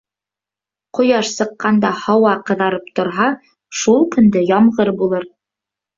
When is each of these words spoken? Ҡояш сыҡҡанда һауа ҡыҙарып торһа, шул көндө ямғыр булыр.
Ҡояш 0.99 1.33
сыҡҡанда 1.33 1.91
һауа 2.05 2.33
ҡыҙарып 2.49 2.89
торһа, 3.01 3.31
шул 3.83 4.03
көндө 4.17 4.43
ямғыр 4.53 4.93
булыр. 5.03 5.33